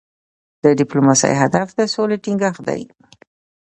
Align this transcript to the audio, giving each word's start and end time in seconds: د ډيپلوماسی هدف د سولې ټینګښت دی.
د 0.63 0.65
ډيپلوماسی 0.79 1.33
هدف 1.41 1.67
د 1.79 1.79
سولې 1.93 2.17
ټینګښت 2.23 2.61
دی. 2.67 2.81